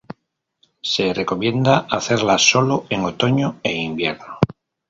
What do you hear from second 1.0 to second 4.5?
recomienda hacerla solo en otoño e invierno.